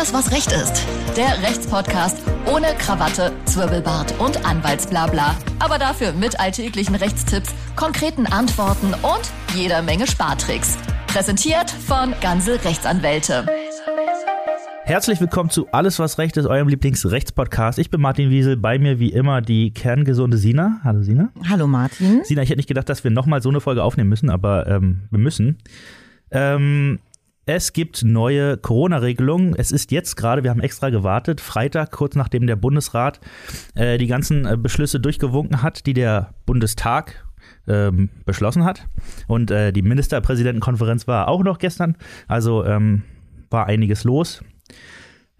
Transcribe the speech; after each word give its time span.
Alles, 0.00 0.14
was 0.14 0.32
Recht 0.32 0.50
ist. 0.52 0.86
Der 1.14 1.46
Rechtspodcast 1.46 2.22
ohne 2.46 2.68
Krawatte, 2.78 3.32
Zwirbelbart 3.44 4.18
und 4.18 4.46
Anwaltsblabla. 4.46 5.36
Aber 5.58 5.76
dafür 5.78 6.12
mit 6.12 6.40
alltäglichen 6.40 6.94
Rechtstipps, 6.94 7.54
konkreten 7.76 8.24
Antworten 8.24 8.94
und 8.94 9.30
jeder 9.54 9.82
Menge 9.82 10.06
Spartricks. 10.06 10.78
Präsentiert 11.06 11.70
von 11.70 12.14
Ganze 12.22 12.64
Rechtsanwälte. 12.64 13.44
Herzlich 14.84 15.20
willkommen 15.20 15.50
zu 15.50 15.68
Alles, 15.70 15.98
was 15.98 16.16
Recht 16.16 16.38
ist, 16.38 16.46
eurem 16.46 16.68
Lieblingsrechtspodcast. 16.68 17.78
Ich 17.78 17.90
bin 17.90 18.00
Martin 18.00 18.30
Wiesel, 18.30 18.56
bei 18.56 18.78
mir 18.78 19.00
wie 19.00 19.12
immer 19.12 19.42
die 19.42 19.70
kerngesunde 19.74 20.38
Sina. 20.38 20.80
Hallo 20.82 21.02
Sina. 21.02 21.28
Hallo 21.46 21.66
Martin. 21.66 22.24
Sina, 22.24 22.40
ich 22.40 22.48
hätte 22.48 22.56
nicht 22.56 22.68
gedacht, 22.68 22.88
dass 22.88 23.04
wir 23.04 23.10
nochmal 23.10 23.42
so 23.42 23.50
eine 23.50 23.60
Folge 23.60 23.84
aufnehmen 23.84 24.08
müssen, 24.08 24.30
aber 24.30 24.66
ähm, 24.66 25.02
wir 25.10 25.18
müssen. 25.18 25.58
Ähm, 26.30 27.00
es 27.56 27.72
gibt 27.72 28.04
neue 28.04 28.56
Corona-Regelungen. 28.56 29.54
Es 29.56 29.72
ist 29.72 29.90
jetzt 29.90 30.16
gerade, 30.16 30.42
wir 30.42 30.50
haben 30.50 30.60
extra 30.60 30.90
gewartet, 30.90 31.40
Freitag, 31.40 31.90
kurz 31.90 32.14
nachdem 32.14 32.46
der 32.46 32.56
Bundesrat 32.56 33.20
äh, 33.74 33.98
die 33.98 34.06
ganzen 34.06 34.46
äh, 34.46 34.56
Beschlüsse 34.56 35.00
durchgewunken 35.00 35.62
hat, 35.62 35.86
die 35.86 35.92
der 35.92 36.34
Bundestag 36.46 37.24
ähm, 37.66 38.10
beschlossen 38.24 38.64
hat. 38.64 38.86
Und 39.26 39.50
äh, 39.50 39.72
die 39.72 39.82
Ministerpräsidentenkonferenz 39.82 41.08
war 41.08 41.28
auch 41.28 41.42
noch 41.42 41.58
gestern. 41.58 41.96
Also 42.28 42.64
ähm, 42.64 43.02
war 43.50 43.66
einiges 43.66 44.04
los. 44.04 44.42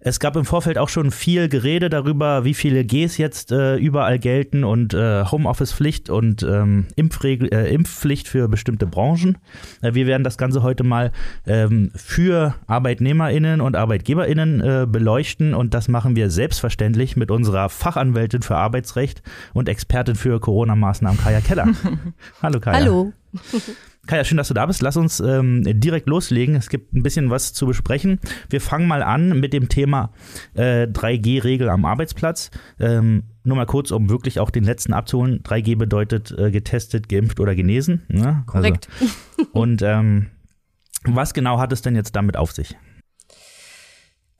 Es 0.03 0.19
gab 0.19 0.35
im 0.35 0.45
Vorfeld 0.45 0.79
auch 0.79 0.89
schon 0.89 1.11
viel 1.11 1.47
Gerede 1.47 1.87
darüber, 1.87 2.43
wie 2.43 2.55
viele 2.55 2.83
Gs 2.83 3.17
jetzt 3.17 3.51
äh, 3.51 3.75
überall 3.75 4.17
gelten 4.17 4.63
und 4.63 4.95
äh, 4.95 5.25
Homeoffice-Pflicht 5.25 6.09
und 6.09 6.41
ähm, 6.41 6.87
Impfregel, 6.95 7.53
äh, 7.53 7.71
Impfpflicht 7.71 8.27
für 8.27 8.47
bestimmte 8.47 8.87
Branchen. 8.87 9.37
Äh, 9.83 9.93
wir 9.93 10.07
werden 10.07 10.23
das 10.23 10.39
Ganze 10.39 10.63
heute 10.63 10.83
mal 10.83 11.11
ähm, 11.45 11.91
für 11.95 12.55
ArbeitnehmerInnen 12.65 13.61
und 13.61 13.75
ArbeitgeberInnen 13.75 14.61
äh, 14.61 14.87
beleuchten 14.89 15.53
und 15.53 15.75
das 15.75 15.87
machen 15.87 16.15
wir 16.15 16.31
selbstverständlich 16.31 17.15
mit 17.15 17.29
unserer 17.29 17.69
Fachanwältin 17.69 18.41
für 18.41 18.55
Arbeitsrecht 18.55 19.21
und 19.53 19.69
Expertin 19.69 20.15
für 20.15 20.39
Corona-Maßnahmen, 20.39 21.19
Kaya 21.19 21.41
Keller. 21.41 21.67
Hallo 22.41 22.59
Kaya. 22.59 22.77
Hallo. 22.77 23.13
Kaya, 24.07 24.23
schön, 24.23 24.37
dass 24.37 24.47
du 24.47 24.53
da 24.53 24.65
bist. 24.65 24.81
Lass 24.81 24.97
uns 24.97 25.19
ähm, 25.19 25.63
direkt 25.63 26.07
loslegen. 26.07 26.55
Es 26.55 26.69
gibt 26.69 26.93
ein 26.93 27.03
bisschen 27.03 27.29
was 27.29 27.53
zu 27.53 27.67
besprechen. 27.67 28.19
Wir 28.49 28.59
fangen 28.59 28.87
mal 28.87 29.03
an 29.03 29.39
mit 29.39 29.53
dem 29.53 29.69
Thema 29.69 30.11
äh, 30.55 30.87
3G-Regel 30.87 31.69
am 31.69 31.85
Arbeitsplatz. 31.85 32.49
Ähm, 32.79 33.23
nur 33.43 33.57
mal 33.57 33.65
kurz, 33.65 33.91
um 33.91 34.09
wirklich 34.09 34.39
auch 34.39 34.49
den 34.49 34.63
letzten 34.63 34.93
abzuholen. 34.93 35.43
3G 35.43 35.77
bedeutet 35.77 36.31
äh, 36.37 36.49
getestet, 36.51 37.09
geimpft 37.09 37.39
oder 37.39 37.55
genesen. 37.55 38.03
Ne? 38.07 38.43
Korrekt. 38.47 38.89
Also, 38.99 39.13
und 39.53 39.81
ähm, 39.83 40.27
was 41.03 41.33
genau 41.33 41.59
hat 41.59 41.71
es 41.71 41.81
denn 41.81 41.95
jetzt 41.95 42.15
damit 42.15 42.37
auf 42.37 42.51
sich? 42.51 42.75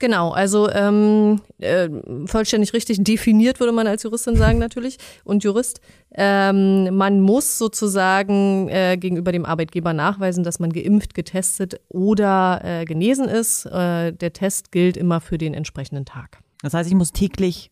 Genau, 0.01 0.31
also 0.31 0.67
ähm, 0.71 1.41
äh, 1.59 1.87
vollständig 2.25 2.73
richtig 2.73 3.03
definiert, 3.03 3.59
würde 3.59 3.71
man 3.71 3.85
als 3.85 4.01
Juristin 4.01 4.35
sagen 4.35 4.57
natürlich 4.57 4.97
und 5.23 5.43
Jurist. 5.43 5.79
Ähm, 6.15 6.97
man 6.97 7.21
muss 7.21 7.59
sozusagen 7.59 8.67
äh, 8.69 8.97
gegenüber 8.97 9.31
dem 9.31 9.45
Arbeitgeber 9.45 9.93
nachweisen, 9.93 10.43
dass 10.43 10.57
man 10.57 10.73
geimpft, 10.73 11.13
getestet 11.13 11.79
oder 11.87 12.61
äh, 12.63 12.85
genesen 12.85 13.29
ist. 13.29 13.67
Äh, 13.67 14.11
der 14.13 14.33
Test 14.33 14.71
gilt 14.71 14.97
immer 14.97 15.21
für 15.21 15.37
den 15.37 15.53
entsprechenden 15.53 16.05
Tag. 16.05 16.39
Das 16.63 16.73
heißt, 16.73 16.89
ich 16.89 16.95
muss 16.95 17.11
täglich 17.11 17.69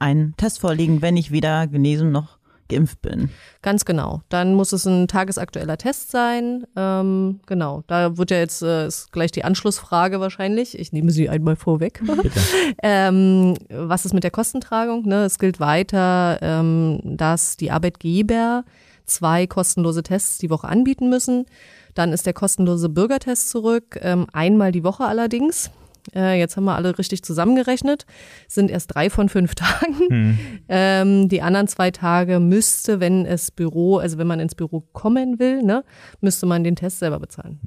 einen 0.00 0.36
Test 0.36 0.58
vorlegen, 0.58 1.00
wenn 1.00 1.16
ich 1.16 1.30
weder 1.30 1.68
genesen 1.68 2.10
noch 2.10 2.37
geimpft 2.68 3.02
bin. 3.02 3.30
Ganz 3.62 3.84
genau. 3.84 4.22
Dann 4.28 4.54
muss 4.54 4.72
es 4.72 4.86
ein 4.86 5.08
tagesaktueller 5.08 5.78
Test 5.78 6.10
sein. 6.10 6.66
Ähm, 6.76 7.40
genau. 7.46 7.82
Da 7.86 8.16
wird 8.16 8.30
ja 8.30 8.38
jetzt 8.38 8.62
äh, 8.62 8.86
ist 8.86 9.12
gleich 9.12 9.32
die 9.32 9.44
Anschlussfrage 9.44 10.20
wahrscheinlich. 10.20 10.78
Ich 10.78 10.92
nehme 10.92 11.10
sie 11.10 11.28
einmal 11.28 11.56
vorweg. 11.56 12.00
ähm, 12.82 13.54
was 13.70 14.04
ist 14.04 14.14
mit 14.14 14.24
der 14.24 14.30
Kostentragung? 14.30 15.06
Ne? 15.06 15.24
Es 15.24 15.38
gilt 15.38 15.60
weiter, 15.60 16.38
ähm, 16.42 17.00
dass 17.04 17.56
die 17.56 17.70
Arbeitgeber 17.70 18.64
zwei 19.06 19.46
kostenlose 19.46 20.02
Tests 20.02 20.38
die 20.38 20.50
Woche 20.50 20.68
anbieten 20.68 21.08
müssen. 21.08 21.46
Dann 21.94 22.12
ist 22.12 22.26
der 22.26 22.34
kostenlose 22.34 22.88
Bürgertest 22.88 23.50
zurück, 23.50 23.98
ähm, 24.02 24.26
einmal 24.32 24.72
die 24.72 24.84
Woche 24.84 25.04
allerdings. 25.04 25.70
Äh, 26.14 26.38
jetzt 26.38 26.56
haben 26.56 26.64
wir 26.64 26.76
alle 26.76 26.98
richtig 26.98 27.22
zusammengerechnet, 27.22 28.06
sind 28.46 28.70
erst 28.70 28.94
drei 28.94 29.10
von 29.10 29.28
fünf 29.28 29.54
Tagen. 29.56 29.94
Hm. 30.08 30.38
Ähm, 30.68 31.28
die 31.28 31.42
anderen 31.42 31.68
zwei 31.68 31.90
Tage 31.90 32.40
müsste, 32.40 33.00
wenn 33.00 33.26
es 33.26 33.50
Büro, 33.50 33.98
also 33.98 34.18
wenn 34.18 34.26
man 34.26 34.40
ins 34.40 34.54
Büro 34.54 34.80
kommen 34.92 35.38
will, 35.38 35.62
ne, 35.62 35.84
müsste 36.20 36.46
man 36.46 36.64
den 36.64 36.76
Test 36.76 36.98
selber 36.98 37.18
bezahlen. 37.20 37.60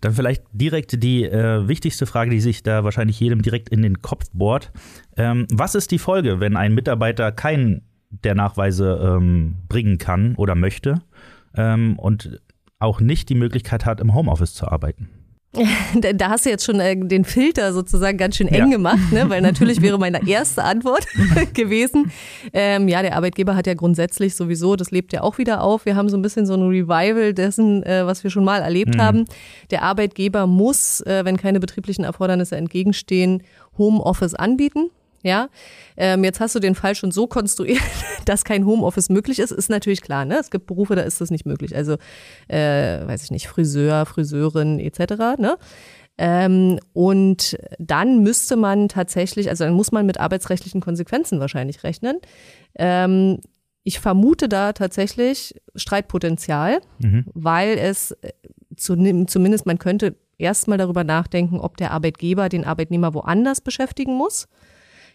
Dann 0.00 0.14
vielleicht 0.14 0.44
direkt 0.52 1.02
die 1.02 1.24
äh, 1.24 1.68
wichtigste 1.68 2.06
Frage, 2.06 2.30
die 2.30 2.40
sich 2.40 2.62
da 2.62 2.84
wahrscheinlich 2.84 3.20
jedem 3.20 3.42
direkt 3.42 3.68
in 3.68 3.82
den 3.82 4.00
Kopf 4.00 4.26
bohrt. 4.32 4.72
Ähm, 5.16 5.46
was 5.52 5.74
ist 5.74 5.90
die 5.90 5.98
Folge, 5.98 6.40
wenn 6.40 6.56
ein 6.56 6.74
Mitarbeiter 6.74 7.32
keinen 7.32 7.82
der 8.10 8.34
Nachweise 8.34 8.98
ähm, 9.02 9.56
bringen 9.68 9.98
kann 9.98 10.34
oder 10.36 10.54
möchte 10.54 11.02
ähm, 11.54 11.98
und 11.98 12.40
auch 12.78 13.00
nicht 13.00 13.28
die 13.28 13.34
Möglichkeit 13.34 13.84
hat, 13.84 14.00
im 14.00 14.14
Homeoffice 14.14 14.54
zu 14.54 14.66
arbeiten? 14.66 15.08
Da 16.00 16.30
hast 16.30 16.46
du 16.46 16.50
jetzt 16.50 16.64
schon 16.64 16.80
äh, 16.80 16.96
den 16.96 17.24
Filter 17.24 17.72
sozusagen 17.72 18.18
ganz 18.18 18.36
schön 18.36 18.48
eng 18.48 18.70
ja. 18.70 18.76
gemacht, 18.76 19.12
ne? 19.12 19.28
weil 19.28 19.40
natürlich 19.40 19.82
wäre 19.82 19.98
meine 19.98 20.26
erste 20.26 20.62
Antwort 20.62 21.06
gewesen. 21.54 22.12
Ähm, 22.52 22.88
ja, 22.88 23.02
der 23.02 23.16
Arbeitgeber 23.16 23.56
hat 23.56 23.66
ja 23.66 23.74
grundsätzlich 23.74 24.34
sowieso, 24.34 24.76
das 24.76 24.90
lebt 24.90 25.12
ja 25.12 25.22
auch 25.22 25.38
wieder 25.38 25.62
auf. 25.62 25.86
Wir 25.86 25.96
haben 25.96 26.08
so 26.08 26.16
ein 26.16 26.22
bisschen 26.22 26.46
so 26.46 26.54
ein 26.54 26.62
Revival 26.62 27.34
dessen, 27.34 27.82
äh, 27.82 28.06
was 28.06 28.22
wir 28.22 28.30
schon 28.30 28.44
mal 28.44 28.62
erlebt 28.62 28.94
mhm. 28.94 29.02
haben. 29.02 29.24
Der 29.70 29.82
Arbeitgeber 29.82 30.46
muss, 30.46 31.00
äh, 31.00 31.24
wenn 31.24 31.36
keine 31.36 31.58
betrieblichen 31.58 32.04
Erfordernisse 32.04 32.56
entgegenstehen, 32.56 33.42
Homeoffice 33.76 34.34
anbieten. 34.34 34.90
Ja, 35.22 35.48
ähm, 35.96 36.24
jetzt 36.24 36.40
hast 36.40 36.54
du 36.54 36.60
den 36.60 36.74
Fall 36.74 36.94
schon 36.94 37.10
so 37.10 37.26
konstruiert, 37.26 37.82
dass 38.24 38.44
kein 38.44 38.64
Homeoffice 38.64 39.10
möglich 39.10 39.38
ist. 39.38 39.50
Ist 39.50 39.68
natürlich 39.68 40.00
klar, 40.00 40.24
ne? 40.24 40.38
Es 40.38 40.50
gibt 40.50 40.66
Berufe, 40.66 40.94
da 40.94 41.02
ist 41.02 41.20
das 41.20 41.30
nicht 41.30 41.44
möglich. 41.44 41.76
Also, 41.76 41.96
äh, 42.48 43.06
weiß 43.06 43.24
ich 43.24 43.30
nicht, 43.30 43.48
Friseur, 43.48 44.06
Friseurin 44.06 44.78
etc. 44.80 45.38
Ne? 45.38 45.58
Ähm, 46.16 46.78
und 46.92 47.58
dann 47.78 48.22
müsste 48.22 48.56
man 48.56 48.88
tatsächlich, 48.88 49.48
also 49.48 49.64
dann 49.64 49.74
muss 49.74 49.92
man 49.92 50.06
mit 50.06 50.20
arbeitsrechtlichen 50.20 50.80
Konsequenzen 50.80 51.40
wahrscheinlich 51.40 51.84
rechnen. 51.84 52.18
Ähm, 52.76 53.40
ich 53.84 54.00
vermute 54.00 54.48
da 54.48 54.72
tatsächlich 54.72 55.54
Streitpotenzial, 55.74 56.80
mhm. 56.98 57.24
weil 57.34 57.78
es 57.78 58.12
äh, 58.12 58.32
zu, 58.76 58.96
zumindest 59.26 59.66
man 59.66 59.78
könnte 59.78 60.16
erstmal 60.38 60.78
darüber 60.78 61.04
nachdenken, 61.04 61.60
ob 61.60 61.76
der 61.76 61.90
Arbeitgeber 61.90 62.48
den 62.48 62.64
Arbeitnehmer 62.64 63.12
woanders 63.14 63.60
beschäftigen 63.60 64.14
muss 64.14 64.48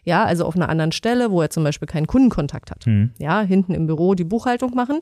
ja, 0.05 0.23
also 0.23 0.45
auf 0.45 0.55
einer 0.55 0.69
anderen 0.69 0.91
Stelle, 0.91 1.31
wo 1.31 1.41
er 1.41 1.49
zum 1.49 1.63
Beispiel 1.63 1.87
keinen 1.87 2.07
Kundenkontakt 2.07 2.71
hat. 2.71 2.85
Mhm. 2.87 3.11
Ja, 3.17 3.41
hinten 3.41 3.73
im 3.73 3.87
Büro 3.87 4.15
die 4.15 4.23
Buchhaltung 4.23 4.73
machen. 4.73 4.99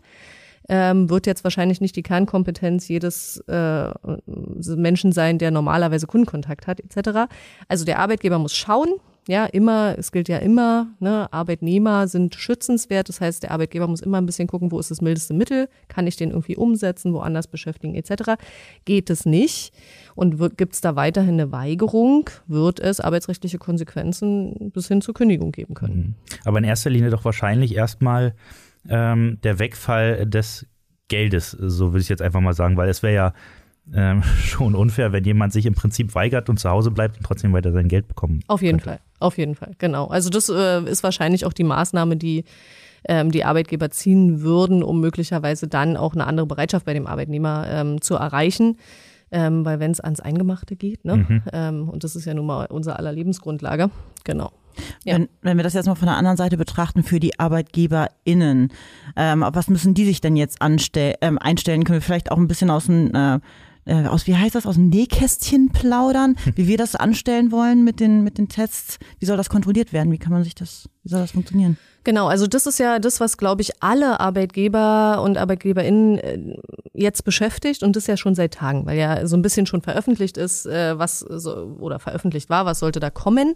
Ähm, 0.69 1.09
wird 1.09 1.27
jetzt 1.27 1.43
wahrscheinlich 1.43 1.81
nicht 1.81 1.95
die 1.97 2.03
Kernkompetenz 2.03 2.87
jedes 2.87 3.39
äh, 3.47 3.89
Menschen 4.25 5.11
sein, 5.11 5.37
der 5.37 5.51
normalerweise 5.51 6.07
Kundenkontakt 6.07 6.67
hat, 6.67 6.79
etc. 6.79 7.29
Also 7.67 7.83
der 7.83 7.99
Arbeitgeber 7.99 8.39
muss 8.39 8.55
schauen, 8.55 8.87
ja, 9.27 9.45
immer, 9.45 9.95
es 9.97 10.11
gilt 10.11 10.27
ja 10.27 10.37
immer, 10.37 10.87
ne, 10.99 11.31
Arbeitnehmer 11.31 12.07
sind 12.07 12.35
schützenswert. 12.35 13.07
Das 13.09 13.21
heißt, 13.21 13.43
der 13.43 13.51
Arbeitgeber 13.51 13.87
muss 13.87 14.01
immer 14.01 14.19
ein 14.19 14.25
bisschen 14.25 14.47
gucken, 14.47 14.71
wo 14.71 14.79
ist 14.79 14.91
das 14.91 15.01
mildeste 15.01 15.33
Mittel, 15.33 15.69
kann 15.87 16.07
ich 16.07 16.17
den 16.17 16.31
irgendwie 16.31 16.57
umsetzen, 16.57 17.13
woanders 17.13 17.47
beschäftigen, 17.47 17.95
etc. 17.95 18.33
Geht 18.85 19.09
es 19.09 19.25
nicht 19.25 19.73
und 20.15 20.57
gibt 20.57 20.73
es 20.73 20.81
da 20.81 20.95
weiterhin 20.95 21.35
eine 21.35 21.51
Weigerung, 21.51 22.29
wird 22.47 22.79
es 22.79 22.99
arbeitsrechtliche 22.99 23.57
Konsequenzen 23.57 24.71
bis 24.73 24.87
hin 24.87 25.01
zur 25.01 25.13
Kündigung 25.13 25.51
geben 25.51 25.73
können. 25.73 25.95
Mhm. 25.95 26.15
Aber 26.43 26.57
in 26.57 26.65
erster 26.65 26.89
Linie 26.89 27.09
doch 27.09 27.25
wahrscheinlich 27.25 27.75
erstmal 27.75 28.35
ähm, 28.89 29.39
der 29.43 29.59
Wegfall 29.59 30.25
des 30.25 30.67
Geldes, 31.07 31.51
so 31.51 31.93
würde 31.93 32.01
ich 32.01 32.09
jetzt 32.09 32.21
einfach 32.21 32.41
mal 32.41 32.53
sagen, 32.53 32.75
weil 32.75 32.89
es 32.89 33.03
wäre 33.03 33.13
ja 33.13 33.33
ähm, 33.93 34.23
schon 34.39 34.75
unfair, 34.75 35.11
wenn 35.11 35.23
jemand 35.23 35.53
sich 35.53 35.65
im 35.65 35.73
Prinzip 35.73 36.15
weigert 36.15 36.49
und 36.49 36.59
zu 36.59 36.69
Hause 36.69 36.91
bleibt 36.91 37.17
und 37.17 37.23
trotzdem 37.23 37.53
weiter 37.53 37.71
sein 37.71 37.87
Geld 37.87 38.07
bekommen. 38.07 38.43
Auf 38.47 38.61
jeden 38.61 38.79
könnte. 38.79 38.99
Fall, 38.99 38.99
auf 39.19 39.37
jeden 39.37 39.55
Fall, 39.55 39.73
genau. 39.77 40.07
Also 40.07 40.29
das 40.29 40.49
äh, 40.49 40.83
ist 40.83 41.03
wahrscheinlich 41.03 41.45
auch 41.45 41.53
die 41.53 41.63
Maßnahme, 41.63 42.17
die 42.17 42.45
ähm, 43.07 43.31
die 43.31 43.43
Arbeitgeber 43.43 43.89
ziehen 43.89 44.41
würden, 44.41 44.83
um 44.83 45.01
möglicherweise 45.01 45.67
dann 45.67 45.97
auch 45.97 46.13
eine 46.13 46.25
andere 46.25 46.47
Bereitschaft 46.47 46.85
bei 46.85 46.93
dem 46.93 47.07
Arbeitnehmer 47.07 47.65
ähm, 47.69 48.01
zu 48.01 48.15
erreichen. 48.15 48.77
Ähm, 49.31 49.65
weil 49.65 49.79
wenn 49.79 49.89
es 49.89 49.99
ans 49.99 50.19
Eingemachte 50.19 50.75
geht, 50.75 51.05
ne? 51.05 51.17
Mhm. 51.17 51.41
Ähm, 51.51 51.89
und 51.89 52.03
das 52.03 52.15
ist 52.15 52.25
ja 52.25 52.35
nun 52.35 52.45
mal 52.45 52.67
unser 52.67 52.99
aller 52.99 53.11
Lebensgrundlage, 53.11 53.89
genau. 54.23 54.51
Ja. 55.05 55.15
Wenn, 55.15 55.29
wenn 55.41 55.57
wir 55.57 55.63
das 55.63 55.73
jetzt 55.73 55.87
mal 55.87 55.95
von 55.95 56.05
der 56.05 56.17
anderen 56.17 56.37
Seite 56.37 56.55
betrachten, 56.55 57.03
für 57.03 57.19
die 57.19 57.39
ArbeitgeberInnen, 57.39 58.71
ähm, 59.15 59.43
auf 59.43 59.55
was 59.55 59.69
müssen 59.69 59.95
die 59.95 60.05
sich 60.05 60.21
denn 60.21 60.35
jetzt 60.35 60.61
anstell, 60.61 61.15
ähm, 61.21 61.39
einstellen? 61.39 61.83
Können 61.83 61.97
wir 61.97 62.03
vielleicht 62.03 62.31
auch 62.31 62.37
ein 62.37 62.47
bisschen 62.47 62.69
aus 62.69 62.85
dem 62.85 63.13
äh, 63.13 63.39
äh, 63.85 64.05
aus, 64.05 64.27
wie 64.27 64.35
heißt 64.35 64.55
das, 64.55 64.65
aus 64.65 64.75
dem 64.75 64.89
Nähkästchen 64.89 65.69
plaudern, 65.71 66.35
wie 66.55 66.67
wir 66.67 66.77
das 66.77 66.95
anstellen 66.95 67.51
wollen 67.51 67.83
mit 67.83 67.99
den, 67.99 68.23
mit 68.23 68.37
den 68.37 68.47
Tests. 68.47 68.99
Wie 69.19 69.25
soll 69.25 69.37
das 69.37 69.49
kontrolliert 69.49 69.93
werden? 69.93 70.11
Wie 70.11 70.17
kann 70.17 70.31
man 70.31 70.43
sich 70.43 70.55
das, 70.55 70.89
wie 71.03 71.09
soll 71.09 71.19
das 71.19 71.31
funktionieren? 71.31 71.77
Genau, 72.03 72.27
also 72.27 72.47
das 72.47 72.65
ist 72.65 72.79
ja 72.79 72.99
das, 72.99 73.19
was, 73.21 73.37
glaube 73.37 73.61
ich, 73.61 73.81
alle 73.81 74.19
Arbeitgeber 74.19 75.21
und 75.23 75.37
ArbeitgeberInnen 75.37 76.17
äh, 76.19 76.57
jetzt 76.93 77.23
beschäftigt 77.23 77.81
und 77.81 77.95
das 77.95 78.07
ja 78.07 78.17
schon 78.17 78.35
seit 78.35 78.55
Tagen, 78.55 78.85
weil 78.85 78.97
ja 78.97 79.25
so 79.25 79.37
ein 79.37 79.41
bisschen 79.41 79.65
schon 79.65 79.81
veröffentlicht 79.81 80.37
ist, 80.37 80.65
äh, 80.65 80.97
was 80.97 81.19
so, 81.19 81.77
oder 81.79 81.99
veröffentlicht 81.99 82.49
war, 82.49 82.65
was 82.65 82.79
sollte 82.79 82.99
da 82.99 83.09
kommen. 83.09 83.53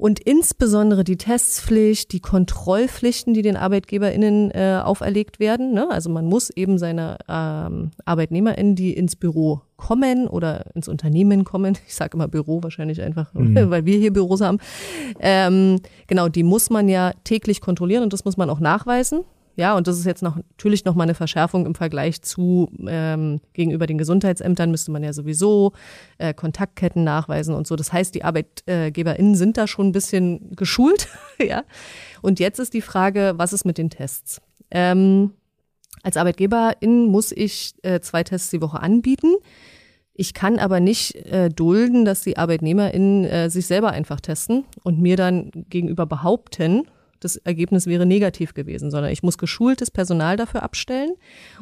Und 0.00 0.18
insbesondere 0.18 1.04
die 1.04 1.18
Testpflicht, 1.18 2.12
die 2.12 2.20
Kontrollpflichten, 2.20 3.34
die 3.34 3.42
den 3.42 3.58
ArbeitgeberInnen 3.58 4.50
äh, 4.50 4.80
auferlegt 4.82 5.40
werden. 5.40 5.74
Ne? 5.74 5.90
Also 5.90 6.08
man 6.08 6.24
muss 6.24 6.48
eben 6.48 6.78
seine 6.78 7.18
ähm, 7.28 7.90
ArbeitnehmerInnen, 8.06 8.76
die 8.76 8.94
ins 8.94 9.14
Büro 9.14 9.60
kommen 9.76 10.26
oder 10.26 10.74
ins 10.74 10.88
Unternehmen 10.88 11.44
kommen, 11.44 11.76
ich 11.86 11.94
sage 11.94 12.16
immer 12.16 12.28
Büro 12.28 12.62
wahrscheinlich 12.62 13.02
einfach, 13.02 13.34
mhm. 13.34 13.68
weil 13.68 13.84
wir 13.84 13.98
hier 13.98 14.10
Büros 14.10 14.40
haben, 14.40 14.56
ähm, 15.18 15.80
genau, 16.06 16.30
die 16.30 16.44
muss 16.44 16.70
man 16.70 16.88
ja 16.88 17.12
täglich 17.24 17.60
kontrollieren 17.60 18.02
und 18.02 18.14
das 18.14 18.24
muss 18.24 18.38
man 18.38 18.48
auch 18.48 18.60
nachweisen. 18.60 19.24
Ja, 19.56 19.76
und 19.76 19.86
das 19.86 19.98
ist 19.98 20.06
jetzt 20.06 20.22
noch, 20.22 20.36
natürlich 20.36 20.84
nochmal 20.84 21.06
eine 21.06 21.14
Verschärfung 21.14 21.66
im 21.66 21.74
Vergleich 21.74 22.22
zu 22.22 22.70
ähm, 22.86 23.40
gegenüber 23.52 23.86
den 23.86 23.98
Gesundheitsämtern 23.98 24.70
müsste 24.70 24.90
man 24.90 25.02
ja 25.02 25.12
sowieso 25.12 25.72
äh, 26.18 26.32
Kontaktketten 26.32 27.04
nachweisen 27.04 27.54
und 27.54 27.66
so. 27.66 27.76
Das 27.76 27.92
heißt, 27.92 28.14
die 28.14 28.24
ArbeitgeberInnen 28.24 29.34
sind 29.34 29.56
da 29.56 29.66
schon 29.66 29.88
ein 29.88 29.92
bisschen 29.92 30.54
geschult. 30.56 31.08
ja. 31.38 31.64
Und 32.22 32.40
jetzt 32.40 32.58
ist 32.58 32.74
die 32.74 32.80
Frage, 32.80 33.34
was 33.36 33.52
ist 33.52 33.64
mit 33.64 33.78
den 33.78 33.90
Tests? 33.90 34.40
Ähm, 34.70 35.32
als 36.02 36.16
Arbeitgeberin 36.16 37.06
muss 37.06 37.32
ich 37.32 37.74
äh, 37.82 38.00
zwei 38.00 38.24
Tests 38.24 38.50
die 38.50 38.62
Woche 38.62 38.80
anbieten. 38.80 39.34
Ich 40.14 40.34
kann 40.34 40.58
aber 40.58 40.80
nicht 40.80 41.14
äh, 41.16 41.48
dulden, 41.48 42.04
dass 42.04 42.22
die 42.22 42.36
ArbeitnehmerInnen 42.36 43.24
äh, 43.24 43.50
sich 43.50 43.66
selber 43.66 43.90
einfach 43.90 44.20
testen 44.20 44.64
und 44.82 45.00
mir 45.00 45.16
dann 45.16 45.50
gegenüber 45.68 46.06
behaupten, 46.06 46.86
das 47.20 47.36
Ergebnis 47.36 47.86
wäre 47.86 48.06
negativ 48.06 48.54
gewesen, 48.54 48.90
sondern 48.90 49.12
ich 49.12 49.22
muss 49.22 49.38
geschultes 49.38 49.90
Personal 49.90 50.36
dafür 50.36 50.62
abstellen 50.62 51.12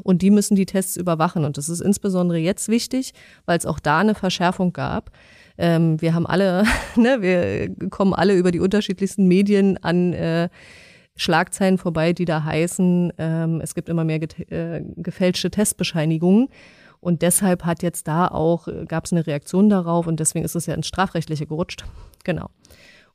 und 0.02 0.22
die 0.22 0.30
müssen 0.30 0.54
die 0.54 0.66
Tests 0.66 0.96
überwachen. 0.96 1.44
Und 1.44 1.58
das 1.58 1.68
ist 1.68 1.80
insbesondere 1.80 2.38
jetzt 2.38 2.68
wichtig, 2.68 3.12
weil 3.44 3.58
es 3.58 3.66
auch 3.66 3.80
da 3.80 3.98
eine 3.98 4.14
Verschärfung 4.14 4.72
gab. 4.72 5.10
Ähm, 5.58 6.00
wir 6.00 6.14
haben 6.14 6.26
alle, 6.26 6.64
ne, 6.96 7.20
wir 7.20 7.90
kommen 7.90 8.14
alle 8.14 8.34
über 8.34 8.52
die 8.52 8.60
unterschiedlichsten 8.60 9.26
Medien 9.26 9.76
an 9.82 10.12
äh, 10.12 10.48
Schlagzeilen 11.16 11.78
vorbei, 11.78 12.12
die 12.12 12.24
da 12.24 12.44
heißen, 12.44 13.12
ähm, 13.18 13.60
es 13.60 13.74
gibt 13.74 13.88
immer 13.88 14.04
mehr 14.04 14.20
äh, 14.22 14.82
gefälschte 14.96 15.50
Testbescheinigungen. 15.50 16.48
Und 17.00 17.22
deshalb 17.22 17.64
hat 17.64 17.82
jetzt 17.82 18.08
da 18.08 18.28
auch, 18.28 18.68
äh, 18.68 18.84
gab 18.86 19.04
es 19.04 19.12
eine 19.12 19.26
Reaktion 19.26 19.68
darauf 19.68 20.06
und 20.06 20.20
deswegen 20.20 20.44
ist 20.44 20.54
es 20.54 20.66
ja 20.66 20.74
ins 20.74 20.86
Strafrechtliche 20.86 21.46
gerutscht. 21.46 21.84
Genau. 22.24 22.50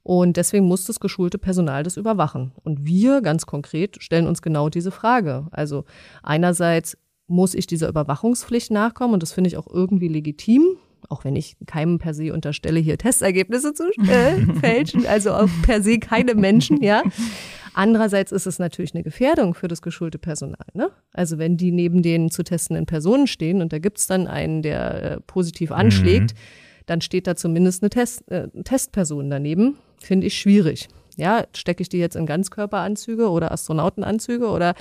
Und 0.03 0.35
deswegen 0.35 0.65
muss 0.65 0.85
das 0.85 0.99
geschulte 0.99 1.37
Personal 1.37 1.83
das 1.83 1.95
überwachen. 1.95 2.51
Und 2.63 2.85
wir 2.85 3.21
ganz 3.21 3.45
konkret 3.45 4.03
stellen 4.03 4.27
uns 4.27 4.41
genau 4.41 4.69
diese 4.69 4.91
Frage. 4.91 5.47
Also 5.51 5.85
einerseits 6.21 6.97
muss 7.27 7.55
ich 7.55 7.67
dieser 7.67 7.87
Überwachungspflicht 7.87 8.69
nachkommen 8.69 9.13
und 9.13 9.23
das 9.23 9.31
finde 9.31 9.47
ich 9.47 9.57
auch 9.57 9.67
irgendwie 9.67 10.09
legitim, 10.09 10.77
auch 11.09 11.23
wenn 11.23 11.37
ich 11.37 11.55
keinem 11.65 11.99
per 11.99 12.13
se 12.13 12.33
unterstelle, 12.33 12.79
hier 12.79 12.97
Testergebnisse 12.97 13.73
zu 13.73 13.85
fälschen, 14.59 15.05
also 15.05 15.31
auch 15.31 15.49
per 15.63 15.81
se 15.81 15.99
keine 15.99 16.35
Menschen, 16.35 16.83
ja. 16.83 17.01
Andererseits 17.73 18.31
ist 18.31 18.45
es 18.45 18.59
natürlich 18.59 18.93
eine 18.93 19.03
Gefährdung 19.03 19.55
für 19.55 19.67
das 19.67 19.81
geschulte 19.81 20.19
Personal. 20.19 20.67
Ne? 20.73 20.91
Also 21.11 21.39
wenn 21.39 21.57
die 21.57 21.71
neben 21.71 22.03
den 22.03 22.29
zu 22.29 22.43
testenden 22.43 22.85
Personen 22.85 23.25
stehen 23.25 23.61
und 23.61 23.73
da 23.73 23.79
gibt 23.79 23.97
es 23.97 24.05
dann 24.05 24.27
einen, 24.27 24.61
der 24.61 25.03
äh, 25.03 25.19
positiv 25.21 25.71
anschlägt, 25.71 26.33
mhm. 26.33 26.37
Dann 26.85 27.01
steht 27.01 27.27
da 27.27 27.35
zumindest 27.35 27.83
eine 27.83 27.89
Test, 27.89 28.29
äh, 28.31 28.47
Testperson 28.63 29.29
daneben 29.29 29.77
finde 29.99 30.27
ich 30.27 30.37
schwierig. 30.37 30.89
Ja, 31.15 31.45
stecke 31.55 31.81
ich 31.81 31.89
die 31.89 31.99
jetzt 31.99 32.15
in 32.15 32.25
Ganzkörperanzüge 32.25 33.29
oder 33.29 33.51
Astronautenanzüge 33.51 34.47
oder 34.47 34.73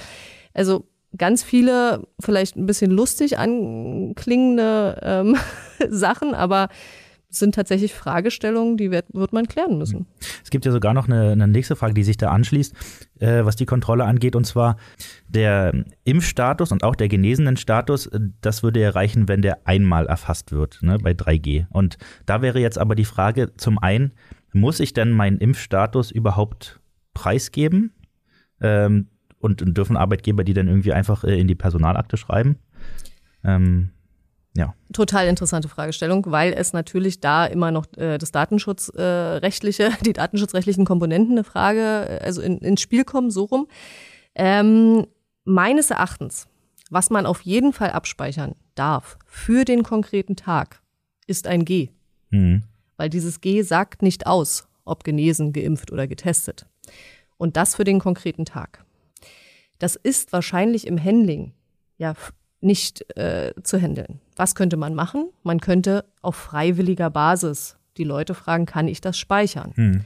also 0.55 0.87
ganz 1.17 1.43
viele 1.43 2.07
vielleicht 2.21 2.57
ein 2.57 2.67
bisschen 2.67 2.91
lustig 2.91 3.39
anklingende 3.39 4.99
ähm, 5.03 5.37
Sachen, 5.91 6.35
aber 6.35 6.69
sind 7.35 7.55
tatsächlich 7.55 7.95
Fragestellungen, 7.95 8.77
die 8.77 8.91
wird, 8.91 9.07
wird 9.13 9.33
man 9.33 9.47
klären 9.47 9.79
müssen. 9.79 10.07
Es 10.45 10.51
gibt 10.51 10.65
ja 10.65 10.73
sogar 10.73 10.95
noch 10.95 11.07
eine, 11.07 11.33
eine 11.33 11.49
nächste 11.49 11.77
Frage, 11.77 11.95
die 11.95 12.05
sich 12.05 12.17
da 12.17 12.31
anschließt, 12.31 12.75
äh, 13.21 13.45
was 13.45 13.57
die 13.57 13.67
Kontrolle 13.67 14.05
angeht, 14.05 14.37
und 14.37 14.45
zwar 14.45 14.77
der 15.29 15.85
Impfstatus 16.05 16.73
und 16.73 16.85
auch 16.85 16.95
der 16.95 17.09
genesenen 17.09 17.57
Status, 17.57 18.11
das 18.41 18.63
würde 18.63 18.83
erreichen, 18.83 19.29
wenn 19.29 19.43
der 19.43 19.67
einmal 19.67 20.07
erfasst 20.07 20.53
wird, 20.53 20.79
ne, 20.83 20.99
bei 20.99 21.13
3G. 21.13 21.67
Und 21.71 21.99
da 22.27 22.43
wäre 22.43 22.61
jetzt 22.61 22.79
aber 22.79 22.95
die 22.95 23.05
Frage 23.05 23.57
zum 23.57 23.79
einen, 23.79 24.13
muss 24.53 24.81
ich 24.81 24.93
denn 24.93 25.11
meinen 25.11 25.39
Impfstatus 25.39 26.11
überhaupt 26.11 26.81
preisgeben? 27.15 27.93
Ähm, 28.61 29.09
und 29.39 29.77
dürfen 29.77 29.97
Arbeitgeber 29.97 30.45
die 30.45 30.55
dann 30.55 30.69
irgendwie 30.69 30.93
einfach 30.93 31.25
äh, 31.25 31.39
in 31.39 31.49
die 31.49 31.57
Personalakte 31.57 32.17
schreiben? 32.17 32.59
Ähm, 33.45 33.91
ja. 34.55 34.75
Total 34.93 35.29
interessante 35.29 35.69
Fragestellung, 35.69 36.25
weil 36.29 36.53
es 36.53 36.73
natürlich 36.73 37.21
da 37.21 37.47
immer 37.47 37.71
noch 37.71 37.87
äh, 37.97 38.19
das 38.19 38.33
Datenschutzrechtliche, 38.33 39.85
äh, 39.85 39.91
die 40.05 40.13
datenschutzrechtlichen 40.13 40.85
Komponenten 40.85 41.33
eine 41.33 41.45
Frage, 41.45 41.81
äh, 42.21 42.25
also 42.25 42.43
in, 42.43 42.59
ins 42.59 42.81
Spiel 42.81 43.05
kommen, 43.05 43.31
so 43.31 43.45
rum. 43.45 43.67
Ähm, 44.35 45.07
meines 45.45 45.91
Erachtens, 45.91 46.49
was 46.91 47.11
man 47.11 47.27
auf 47.27 47.41
jeden 47.41 47.73
Fall 47.73 47.91
abspeichern 47.91 48.55
darf 48.75 49.19
für 49.27 49.65
den 49.65 49.83
konkreten 49.83 50.37
Tag, 50.37 50.83
ist 51.27 51.47
ein 51.47 51.65
G. 51.65 51.89
Mhm 52.31 52.65
weil 53.03 53.11
dieses 53.11 53.41
G 53.41 53.63
sagt 53.63 54.01
nicht 54.01 54.29
aus, 54.29 54.69
ob 54.85 55.03
genesen, 55.03 55.53
geimpft 55.53 55.91
oder 55.91 56.07
getestet. 56.07 56.67
Und 57.37 57.57
das 57.57 57.75
für 57.75 57.83
den 57.83 57.99
konkreten 57.99 58.45
Tag. 58.45 58.85
Das 59.81 59.97
ist 59.97 60.33
wahrscheinlich 60.33 60.87
im 60.87 61.03
Handling 61.03 61.53
ja 61.99 62.15
nicht 62.63 63.05
äh, 63.17 63.53
zu 63.63 63.81
handeln. 63.81 64.21
Was 64.37 64.55
könnte 64.55 64.77
man 64.77 64.95
machen? 64.95 65.31
Man 65.43 65.61
könnte 65.61 66.05
auf 66.21 66.37
freiwilliger 66.37 67.11
Basis 67.11 67.77
die 67.97 68.05
Leute 68.05 68.35
fragen, 68.35 68.67
kann 68.67 68.89
ich 68.89 69.01
das 69.01 69.19
speichern? 69.19 69.73
Hm. 69.75 70.05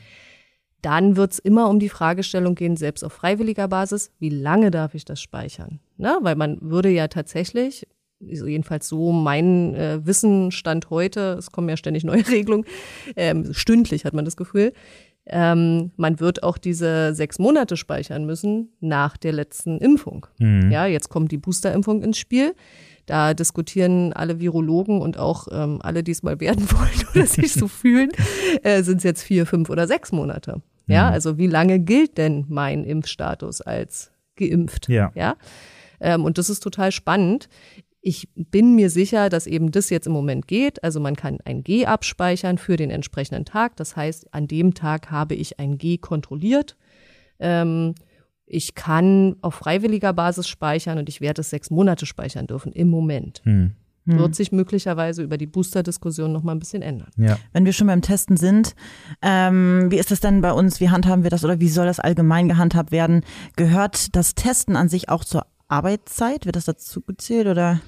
Dann 0.83 1.17
wird 1.17 1.33
es 1.33 1.39
immer 1.39 1.69
um 1.69 1.79
die 1.79 1.89
Fragestellung 1.89 2.55
gehen, 2.55 2.77
selbst 2.77 3.03
auf 3.05 3.13
freiwilliger 3.13 3.69
Basis, 3.69 4.11
wie 4.19 4.29
lange 4.29 4.71
darf 4.71 4.95
ich 4.95 5.05
das 5.05 5.21
speichern? 5.21 5.81
Na, 5.97 6.19
weil 6.23 6.37
man 6.37 6.59
würde 6.61 6.91
ja 6.91 7.09
tatsächlich, 7.09 7.87
also 8.21 8.47
jedenfalls 8.47 8.89
so 8.89 9.13
mein 9.13 9.75
äh, 9.75 10.05
Wissenstand 10.05 10.91
heute, 10.91 11.37
es 11.39 11.51
kommen 11.51 11.69
ja 11.69 11.77
ständig 11.77 12.05
neue 12.05 12.27
Regelungen, 12.29 12.67
ähm, 13.17 13.53
stündlich 13.53 14.05
hat 14.05 14.15
man 14.15 14.25
das 14.25 14.37
Gefühl, 14.37 14.73
ähm, 15.29 15.91
man 15.97 16.21
wird 16.21 16.43
auch 16.43 16.57
diese 16.57 17.15
sechs 17.15 17.39
Monate 17.39 17.77
speichern 17.77 18.27
müssen 18.27 18.71
nach 18.81 19.17
der 19.17 19.33
letzten 19.33 19.79
Impfung. 19.79 20.27
Mhm. 20.39 20.71
Ja, 20.71 20.87
jetzt 20.87 21.09
kommt 21.09 21.33
die 21.33 21.39
Boosterimpfung 21.39 22.03
ins 22.03 22.19
Spiel. 22.19 22.55
Da 23.07 23.35
diskutieren 23.35 24.13
alle 24.13 24.41
Virologen 24.41 25.01
und 25.01 25.19
auch 25.19 25.47
ähm, 25.51 25.79
alle, 25.83 26.03
die 26.03 26.13
es 26.13 26.23
mal 26.23 26.41
werden 26.41 26.71
wollen 26.73 27.09
oder 27.15 27.27
sich 27.27 27.53
so 27.53 27.69
fühlen, 27.69 28.11
äh, 28.63 28.83
sind 28.83 28.99
es 28.99 29.05
jetzt 29.05 29.23
vier, 29.23 29.47
fünf 29.47 29.69
oder 29.69 29.87
sechs 29.87 30.13
Monate. 30.13 30.63
Ja, 30.87 31.09
mhm. 31.09 31.13
also 31.15 31.39
wie 31.39 31.49
lange 31.49 31.81
gilt 31.81 32.19
denn 32.19 32.45
mein 32.49 32.85
Impfstatus 32.85 33.61
als 33.61 34.13
geimpft? 34.37 34.89
Ja. 34.89 35.11
ja? 35.15 35.37
Ähm, 36.01 36.25
und 36.25 36.39
das 36.39 36.51
ist 36.51 36.61
total 36.61 36.93
spannend. 36.93 37.49
Ich 38.09 38.29
bin 38.37 38.77
mir 38.77 38.89
sicher, 38.89 39.31
dass 39.31 39.49
eben 39.49 39.73
das 39.73 39.91
jetzt 39.91 40.07
im 40.07 40.13
Moment 40.13 40.47
geht. 40.47 40.85
Also 40.85 41.01
man 41.01 41.17
kann 41.17 41.39
ein 41.45 41.65
G 41.65 41.87
abspeichern 41.87 42.57
für 42.57 42.77
den 42.77 42.89
entsprechenden 42.89 43.45
Tag. 43.45 43.75
Das 43.75 43.97
heißt, 43.97 44.33
an 44.33 44.47
dem 44.47 44.75
Tag 44.75 45.11
habe 45.11 45.35
ich 45.35 45.59
ein 45.59 45.77
G 45.77 45.99
kontrolliert. 45.99 46.77
Ähm, 47.41 47.97
ich 48.47 48.77
kann 48.77 49.35
auf 49.43 49.57
freiwilliger 49.57 50.13
Basis 50.13 50.47
speichern 50.47 50.99
und 50.99 51.09
ich 51.09 51.21
werde 51.21 51.41
es 51.41 51.51
sechs 51.51 51.69
Monate 51.69 52.07
speichern 52.07 52.47
dürfen 52.47 52.71
im 52.71 52.87
Moment. 52.91 53.41
Hm. 53.43 53.73
hm. 54.05 54.19
Wird 54.21 54.37
sich 54.37 54.53
möglicherweise 54.53 55.25
über 55.25 55.37
die 55.37 55.49
Booster-Diskussion 55.49 56.33
noch 56.33 56.45
mal 56.45 56.53
ein 56.53 56.61
bisschen 56.61 56.83
ändern. 56.83 57.11
Ja. 57.17 57.37
Wenn 57.53 57.65
wir 57.65 57.73
schon 57.73 57.89
beim 57.89 58.03
Testen 58.03 58.37
sind, 58.37 58.77
ähm, 59.21 59.91
wie 59.91 59.99
ist 59.99 60.13
das 60.13 60.21
denn 60.21 60.43
bei 60.43 60.53
uns? 60.53 60.79
Wie 60.79 60.91
handhaben 60.91 61.25
wir 61.25 61.31
das 61.31 61.45
oder 61.45 61.59
wie 61.59 61.69
soll 61.69 61.87
das 61.87 61.99
allgemein 61.99 62.47
gehandhabt 62.47 62.93
werden? 62.93 63.23
Gehört 63.57 64.15
das 64.15 64.37
Testen 64.37 64.77
an 64.77 64.89
sich 64.89 65.09
auch 65.09 65.25
zur 65.25 65.47
Arbeitszeit? 65.67 66.47
Wird 66.47 66.55
das 66.55 66.67
dazu 66.67 67.01
gezählt 67.01 67.49
oder? 67.49 67.81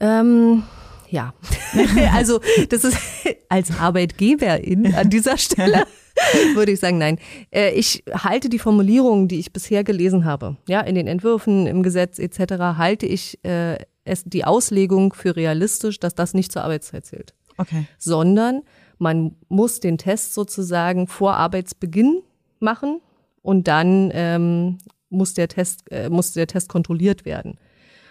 Ähm, 0.00 0.62
ja, 1.08 1.34
also 2.14 2.40
das 2.68 2.84
ist 2.84 2.98
als 3.48 3.78
Arbeitgeberin 3.78 4.94
an 4.94 5.10
dieser 5.10 5.38
Stelle 5.38 5.84
würde 6.54 6.72
ich 6.72 6.80
sagen, 6.80 6.98
nein. 6.98 7.18
Äh, 7.50 7.72
ich 7.72 8.04
halte 8.12 8.48
die 8.48 8.58
Formulierungen, 8.58 9.28
die 9.28 9.38
ich 9.38 9.52
bisher 9.52 9.84
gelesen 9.84 10.24
habe, 10.24 10.56
ja, 10.68 10.80
in 10.80 10.94
den 10.94 11.06
Entwürfen, 11.06 11.66
im 11.66 11.82
Gesetz 11.82 12.18
etc., 12.18 12.54
halte 12.76 13.06
ich 13.06 13.42
äh, 13.44 13.78
es, 14.04 14.24
die 14.24 14.44
Auslegung 14.44 15.12
für 15.12 15.36
realistisch, 15.36 16.00
dass 16.00 16.14
das 16.14 16.34
nicht 16.34 16.52
zur 16.52 16.62
Arbeitszeit 16.62 17.06
zählt. 17.06 17.34
Okay. 17.56 17.86
Sondern 17.98 18.62
man 18.98 19.36
muss 19.48 19.80
den 19.80 19.98
Test 19.98 20.34
sozusagen 20.34 21.06
vor 21.06 21.34
Arbeitsbeginn 21.34 22.22
machen 22.58 23.00
und 23.42 23.68
dann 23.68 24.10
ähm, 24.12 24.78
muss 25.10 25.34
der 25.34 25.48
Test 25.48 25.90
äh, 25.90 26.08
muss 26.08 26.32
der 26.32 26.46
Test 26.46 26.68
kontrolliert 26.68 27.24
werden. 27.24 27.58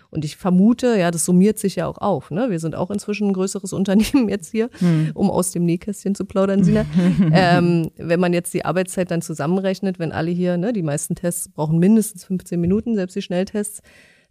Und 0.09 0.25
ich 0.25 0.37
vermute, 0.37 0.97
ja, 0.97 1.11
das 1.11 1.25
summiert 1.25 1.59
sich 1.59 1.75
ja 1.75 1.87
auch 1.87 1.97
auf. 1.97 2.31
Ne? 2.31 2.49
Wir 2.49 2.59
sind 2.59 2.75
auch 2.75 2.91
inzwischen 2.91 3.29
ein 3.29 3.33
größeres 3.33 3.73
Unternehmen 3.77 4.29
jetzt 4.29 4.51
hier, 4.51 4.69
hm. 4.79 5.11
um 5.13 5.29
aus 5.29 5.51
dem 5.51 5.65
Nähkästchen 5.65 6.15
zu 6.15 6.25
plaudern, 6.25 6.63
Sina. 6.63 6.85
ähm, 7.31 7.91
wenn 7.97 8.19
man 8.19 8.33
jetzt 8.33 8.53
die 8.53 8.65
Arbeitszeit 8.65 9.11
dann 9.11 9.21
zusammenrechnet, 9.21 9.99
wenn 9.99 10.11
alle 10.11 10.31
hier, 10.31 10.57
ne, 10.57 10.73
die 10.73 10.83
meisten 10.83 11.15
Tests 11.15 11.49
brauchen 11.49 11.79
mindestens 11.79 12.25
15 12.25 12.59
Minuten, 12.59 12.95
selbst 12.95 13.15
die 13.15 13.21
Schnelltests, 13.21 13.81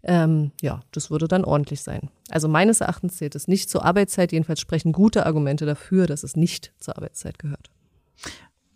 ähm, 0.02 0.52
ja, 0.62 0.80
das 0.92 1.10
würde 1.10 1.26
dann 1.26 1.44
ordentlich 1.44 1.80
sein. 1.82 2.10
Also 2.30 2.48
meines 2.48 2.80
Erachtens 2.80 3.16
zählt 3.16 3.34
es 3.34 3.48
nicht 3.48 3.68
zur 3.68 3.84
Arbeitszeit. 3.84 4.30
Jedenfalls 4.30 4.60
sprechen 4.60 4.92
gute 4.92 5.26
Argumente 5.26 5.66
dafür, 5.66 6.06
dass 6.06 6.22
es 6.22 6.36
nicht 6.36 6.72
zur 6.78 6.96
Arbeitszeit 6.96 7.38
gehört. 7.38 7.70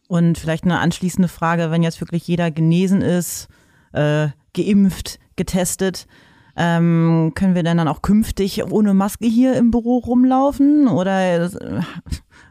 Und 0.08 0.38
vielleicht 0.38 0.64
eine 0.64 0.80
anschließende 0.80 1.28
Frage, 1.28 1.70
wenn 1.70 1.84
jetzt 1.84 2.00
wirklich 2.00 2.26
jeder 2.26 2.50
genesen 2.50 3.00
ist, 3.00 3.46
äh, 3.92 4.28
geimpft, 4.54 5.20
getestet, 5.36 6.08
ähm, 6.56 7.32
können 7.34 7.54
wir 7.54 7.62
denn 7.62 7.78
dann 7.78 7.88
auch 7.88 8.02
künftig 8.02 8.64
ohne 8.70 8.94
Maske 8.94 9.26
hier 9.26 9.56
im 9.56 9.70
Büro 9.70 9.98
rumlaufen? 9.98 10.88
Oder, 10.88 11.50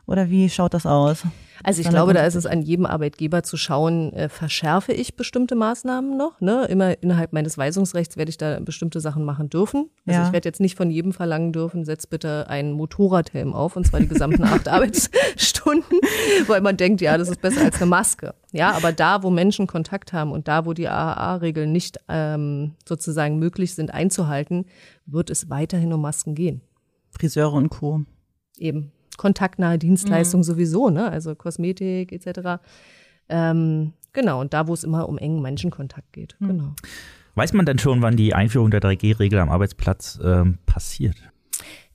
oder 0.05 0.29
wie 0.29 0.49
schaut 0.49 0.73
das 0.73 0.85
aus? 0.85 1.23
Also 1.63 1.81
ich 1.81 1.89
glaube, 1.89 2.13
da 2.13 2.25
ist 2.25 2.35
es 2.35 2.45
an 2.45 2.61
jedem 2.61 2.85
Arbeitgeber 2.85 3.43
zu 3.43 3.57
schauen, 3.57 4.13
äh, 4.13 4.29
verschärfe 4.29 4.93
ich 4.93 5.15
bestimmte 5.15 5.55
Maßnahmen 5.55 6.17
noch. 6.17 6.39
Ne? 6.39 6.65
Immer 6.65 7.01
innerhalb 7.01 7.33
meines 7.33 7.57
Weisungsrechts 7.57 8.17
werde 8.17 8.29
ich 8.29 8.37
da 8.37 8.59
bestimmte 8.59 8.99
Sachen 8.99 9.25
machen 9.25 9.49
dürfen. 9.49 9.89
Also 10.05 10.19
ja. 10.19 10.27
ich 10.27 10.33
werde 10.33 10.47
jetzt 10.47 10.59
nicht 10.59 10.75
von 10.75 10.89
jedem 10.89 11.13
verlangen 11.13 11.51
dürfen, 11.51 11.85
setz 11.85 12.07
bitte 12.07 12.49
einen 12.49 12.73
Motorradhelm 12.73 13.53
auf 13.53 13.75
und 13.75 13.85
zwar 13.87 13.99
die 13.99 14.07
gesamten 14.07 14.43
acht 14.45 14.67
Arbeitsstunden, 14.67 15.99
weil 16.47 16.61
man 16.61 16.77
denkt, 16.77 17.01
ja, 17.01 17.17
das 17.17 17.29
ist 17.29 17.41
besser 17.41 17.61
als 17.61 17.77
eine 17.77 17.87
Maske. 17.87 18.33
Ja, 18.51 18.71
aber 18.71 18.91
da, 18.91 19.23
wo 19.23 19.29
Menschen 19.29 19.67
Kontakt 19.67 20.13
haben 20.13 20.31
und 20.31 20.47
da, 20.47 20.65
wo 20.65 20.73
die 20.73 20.87
AAA-Regeln 20.87 21.71
nicht 21.71 21.97
ähm, 22.07 22.75
sozusagen 22.87 23.37
möglich 23.37 23.75
sind 23.75 23.93
einzuhalten, 23.93 24.65
wird 25.05 25.29
es 25.29 25.49
weiterhin 25.49 25.93
um 25.93 26.01
Masken 26.01 26.35
gehen. 26.35 26.61
Friseure 27.11 27.53
und 27.53 27.69
Co. 27.69 28.01
Eben 28.57 28.91
kontaktnahe 29.19 29.77
Dienstleistung 29.77 30.39
mhm. 30.39 30.45
sowieso, 30.45 30.89
ne? 30.89 31.11
also 31.11 31.35
Kosmetik 31.35 32.13
etc. 32.13 32.61
Ähm, 33.27 33.93
genau, 34.13 34.39
und 34.39 34.53
da, 34.53 34.67
wo 34.67 34.73
es 34.73 34.85
immer 34.85 35.09
um 35.09 35.17
engen 35.17 35.41
Menschenkontakt 35.41 36.13
geht. 36.13 36.37
Mhm. 36.39 36.47
Genau. 36.47 36.73
Weiß 37.35 37.53
man 37.53 37.65
denn 37.65 37.79
schon, 37.79 38.01
wann 38.01 38.15
die 38.15 38.33
Einführung 38.33 38.71
der 38.71 38.81
3G-Regel 38.81 39.39
am 39.39 39.49
Arbeitsplatz 39.49 40.19
ähm, 40.23 40.57
passiert? 40.65 41.17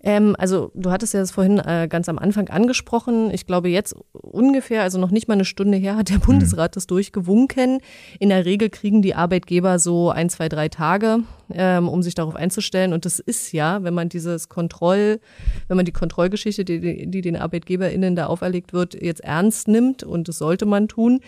Ähm, 0.04 0.36
also 0.38 0.70
du 0.74 0.90
hattest 0.90 1.14
ja 1.14 1.20
das 1.20 1.30
vorhin 1.30 1.58
äh, 1.58 1.88
ganz 1.88 2.08
am 2.10 2.18
Anfang 2.18 2.48
angesprochen. 2.50 3.30
Ich 3.32 3.46
glaube 3.46 3.70
jetzt 3.70 3.96
ungefähr, 4.12 4.82
also 4.82 4.98
noch 4.98 5.10
nicht 5.10 5.28
mal 5.28 5.34
eine 5.34 5.46
Stunde 5.46 5.78
her, 5.78 5.96
hat 5.96 6.10
der 6.10 6.18
mhm. 6.18 6.26
Bundesrat 6.26 6.76
das 6.76 6.86
durchgewunken. 6.86 7.78
In 8.18 8.28
der 8.28 8.44
Regel 8.44 8.68
kriegen 8.68 9.00
die 9.00 9.14
Arbeitgeber 9.14 9.78
so 9.78 10.10
ein, 10.10 10.28
zwei, 10.28 10.50
drei 10.50 10.68
Tage, 10.68 11.20
ähm, 11.50 11.88
um 11.88 12.02
sich 12.02 12.14
darauf 12.14 12.36
einzustellen. 12.36 12.92
Und 12.92 13.06
das 13.06 13.18
ist 13.18 13.52
ja, 13.52 13.82
wenn 13.82 13.94
man 13.94 14.10
dieses 14.10 14.50
Kontroll, 14.50 15.20
wenn 15.68 15.76
man 15.78 15.86
die 15.86 15.92
Kontrollgeschichte, 15.92 16.66
die, 16.66 17.10
die 17.10 17.20
den 17.22 17.36
ArbeitgeberInnen 17.36 18.14
da 18.14 18.26
auferlegt 18.26 18.74
wird, 18.74 19.00
jetzt 19.00 19.24
ernst 19.24 19.68
nimmt, 19.68 20.04
und 20.04 20.28
das 20.28 20.36
sollte 20.36 20.66
man 20.66 20.86
tun, 20.86 21.20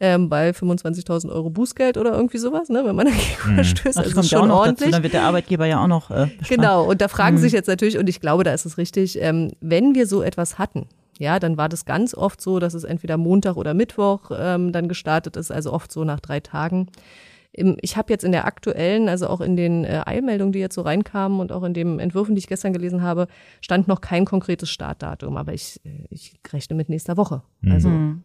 ähm, 0.00 0.28
bei 0.28 0.50
25.000 0.50 1.30
Euro 1.30 1.50
Bußgeld 1.50 1.96
oder 1.96 2.12
irgendwie 2.12 2.38
sowas, 2.38 2.68
ne, 2.68 2.84
wenn 2.84 2.94
man 2.94 3.06
dagegen 3.06 3.50
mhm. 3.50 3.54
verstößt. 3.56 3.86
Das 3.86 3.96
also 3.96 4.14
kommt 4.14 4.28
schon 4.28 4.48
ja 4.48 4.54
ordentlich. 4.54 4.90
Dazu, 4.90 4.92
dann 4.92 5.02
wird 5.02 5.12
der 5.12 5.24
Arbeitgeber 5.24 5.66
ja 5.66 5.82
auch 5.82 5.88
noch. 5.88 6.10
Äh, 6.10 6.28
genau, 6.48 6.84
und 6.84 7.00
da 7.00 7.08
fragen 7.08 7.36
mhm. 7.36 7.40
sich 7.40 7.52
jetzt 7.52 7.66
natürlich, 7.66 7.98
und 7.98 8.08
ich 8.08 8.20
glaube, 8.20 8.44
da 8.44 8.52
ist 8.52 8.64
es 8.64 8.78
richtig, 8.78 9.20
ähm, 9.20 9.52
wenn 9.60 9.94
wir 9.94 10.06
so 10.06 10.22
etwas 10.22 10.58
hatten, 10.58 10.86
ja, 11.18 11.40
dann 11.40 11.56
war 11.56 11.68
das 11.68 11.84
ganz 11.84 12.14
oft 12.14 12.40
so, 12.40 12.60
dass 12.60 12.74
es 12.74 12.84
entweder 12.84 13.16
Montag 13.16 13.56
oder 13.56 13.74
Mittwoch 13.74 14.30
ähm, 14.36 14.72
dann 14.72 14.88
gestartet 14.88 15.36
ist, 15.36 15.50
also 15.50 15.72
oft 15.72 15.90
so 15.90 16.04
nach 16.04 16.20
drei 16.20 16.38
Tagen. 16.38 16.86
Ich 17.80 17.96
habe 17.96 18.12
jetzt 18.12 18.22
in 18.22 18.30
der 18.30 18.44
aktuellen, 18.44 19.08
also 19.08 19.26
auch 19.26 19.40
in 19.40 19.56
den 19.56 19.84
äh, 19.84 20.02
Eilmeldungen, 20.06 20.52
die 20.52 20.60
jetzt 20.60 20.76
so 20.76 20.82
reinkamen 20.82 21.40
und 21.40 21.50
auch 21.50 21.64
in 21.64 21.74
den 21.74 21.98
Entwürfen, 21.98 22.36
die 22.36 22.38
ich 22.38 22.46
gestern 22.46 22.72
gelesen 22.72 23.02
habe, 23.02 23.26
stand 23.60 23.88
noch 23.88 24.00
kein 24.00 24.26
konkretes 24.26 24.70
Startdatum, 24.70 25.36
aber 25.36 25.54
ich, 25.54 25.80
äh, 25.84 26.06
ich 26.08 26.38
rechne 26.52 26.76
mit 26.76 26.88
nächster 26.88 27.16
Woche. 27.16 27.42
Also 27.68 27.88
mhm. 27.88 28.22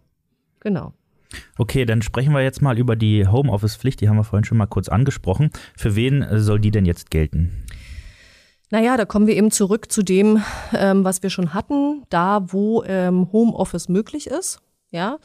genau. 0.60 0.94
Okay, 1.58 1.86
dann 1.86 2.02
sprechen 2.02 2.34
wir 2.34 2.42
jetzt 2.42 2.62
mal 2.62 2.78
über 2.78 2.96
die 2.96 3.28
Homeoffice-Pflicht. 3.28 4.02
Die 4.02 4.10
haben 4.10 4.18
wir 4.18 4.24
vorhin 4.24 4.46
schon 4.46 4.58
mal 4.58 4.68
kurz 4.68 4.90
angesprochen. 4.90 5.50
Für 5.78 5.96
wen 5.96 6.26
soll 6.40 6.60
die 6.60 6.72
denn 6.72 6.86
jetzt 6.86 7.12
gelten? 7.12 7.66
Naja, 8.70 8.98
da 8.98 9.06
kommen 9.06 9.28
wir 9.28 9.36
eben 9.36 9.52
zurück 9.52 9.92
zu 9.92 10.02
dem, 10.02 10.42
ähm, 10.76 11.04
was 11.04 11.22
wir 11.22 11.30
schon 11.30 11.54
hatten, 11.54 12.04
da 12.10 12.52
wo 12.52 12.84
ähm, 12.84 13.32
Homeoffice 13.32 13.88
möglich 13.88 14.26
ist, 14.26 14.62
ja, 14.90 15.20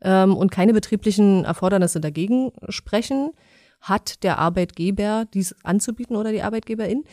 ähm, 0.00 0.34
und 0.34 0.50
keine 0.50 0.72
betrieblichen 0.72 1.44
Erfordernisse 1.44 2.00
dagegen 2.00 2.50
sprechen, 2.70 3.32
hat 3.80 4.22
der 4.22 4.38
Arbeitgeber 4.38 5.26
dies 5.34 5.54
anzubieten 5.64 6.16
oder 6.16 6.32
die 6.32 6.42
Arbeitgeberin. 6.42 7.04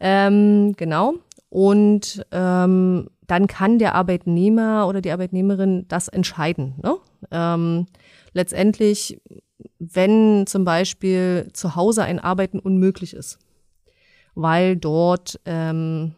Ähm, 0.00 0.74
genau. 0.76 1.14
Und 1.50 2.24
ähm, 2.30 3.08
dann 3.26 3.46
kann 3.46 3.78
der 3.78 3.94
Arbeitnehmer 3.94 4.86
oder 4.88 5.00
die 5.00 5.12
Arbeitnehmerin 5.12 5.86
das 5.88 6.08
entscheiden. 6.08 6.74
Ne? 6.82 6.96
Ähm, 7.30 7.86
letztendlich, 8.32 9.20
wenn 9.78 10.46
zum 10.46 10.64
Beispiel 10.64 11.48
zu 11.52 11.76
Hause 11.76 12.02
ein 12.04 12.18
Arbeiten 12.18 12.58
unmöglich 12.58 13.14
ist, 13.14 13.38
weil 14.34 14.76
dort 14.76 15.40
ähm, 15.44 16.14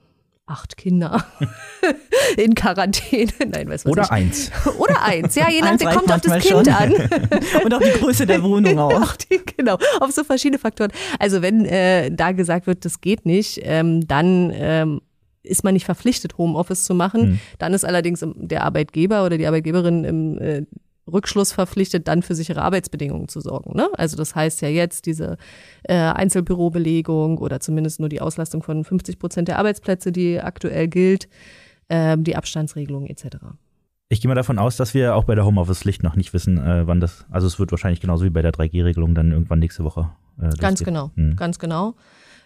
acht 0.51 0.77
Kinder 0.77 1.25
in 2.37 2.55
Quarantäne. 2.55 3.33
Nein, 3.39 3.69
weiß 3.69 3.85
was 3.85 3.93
Oder 3.93 4.03
nicht. 4.03 4.13
eins. 4.13 4.51
Oder 4.79 5.03
eins, 5.03 5.35
ja, 5.37 5.49
je 5.49 5.61
nachdem, 5.61 5.91
kommt 5.91 6.13
auf 6.13 6.21
das 6.21 6.43
Kind 6.43 6.67
schon. 6.67 6.69
an. 6.69 6.93
Und 7.65 7.75
auch 7.75 7.81
die 7.81 7.99
Größe 7.99 8.27
der 8.27 8.43
Wohnung 8.43 8.79
auch. 8.81 9.17
Die, 9.17 9.41
genau, 9.57 9.79
auf 10.01 10.11
so 10.11 10.25
verschiedene 10.25 10.59
Faktoren. 10.59 10.93
Also 11.19 11.41
wenn 11.41 11.65
äh, 11.65 12.11
da 12.11 12.33
gesagt 12.33 12.67
wird, 12.67 12.85
das 12.85 13.01
geht 13.01 13.25
nicht, 13.27 13.61
ähm, 13.63 14.07
dann 14.07 14.53
ähm, 14.55 15.01
ist 15.43 15.65
man 15.65 15.75
nicht 15.75 15.85
verpflichtet, 15.85 16.39
Homeoffice 16.39 16.85
zu 16.85 16.95
machen. 16.95 17.23
Mhm. 17.23 17.41
Dann 17.59 17.75
ist 17.75 17.85
allerdings 17.85 18.25
der 18.37 18.65
Arbeitgeber 18.65 19.25
oder 19.25 19.39
die 19.39 19.47
Arbeitgeberin 19.47 20.05
im 20.05 20.39
äh, 20.39 20.63
Rückschluss 21.11 21.53
verpflichtet, 21.53 22.09
dann 22.09 22.23
für 22.23 22.35
sichere 22.35 22.63
Arbeitsbedingungen 22.63 23.29
zu 23.29 23.41
sorgen. 23.41 23.77
Ne? 23.77 23.89
Also 23.95 24.17
das 24.17 24.35
heißt 24.35 24.63
ja 24.63 24.69
jetzt 24.69 25.07
diese 25.07 25.37
äh, 25.85 25.95
Einzelbürobelegung 25.95 27.39
oder 27.39 27.61
zumindest 27.61 28.01
nur 28.01 28.09
die 28.09 28.21
Auslastung 28.21 28.63
von 28.63 28.85
50 28.85 29.19
Prozent 29.19 29.49
der 29.49 29.59
Arbeitsplätze, 29.59 30.13
die 30.13 30.41
aktuell 30.41 30.89
gilt, 30.89 31.29
äh, 31.89 32.17
die 32.19 32.37
Abstandsregelung 32.37 33.07
etc. 33.07 33.37
Ich 34.09 34.21
gehe 34.21 34.29
mal 34.29 34.35
davon 34.35 34.59
aus, 34.59 34.77
dass 34.77 34.93
wir 34.93 35.15
auch 35.15 35.25
bei 35.25 35.35
der 35.35 35.45
Homeoffice-Pflicht 35.45 36.03
noch 36.03 36.17
nicht 36.17 36.33
wissen, 36.33 36.59
äh, 36.59 36.87
wann 36.87 37.01
das, 37.01 37.27
also 37.31 37.47
es 37.47 37.59
wird 37.59 37.71
wahrscheinlich 37.71 38.01
genauso 38.01 38.25
wie 38.25 38.31
bei 38.31 38.43
der 38.43 38.53
3G-Regelung 38.53 39.15
dann 39.15 39.31
irgendwann 39.31 39.61
nächste 39.61 39.85
Woche. 39.85 40.11
Äh, 40.41 40.51
ganz 40.59 40.83
genau, 40.83 41.11
mhm. 41.15 41.37
ganz 41.37 41.59
genau. 41.59 41.95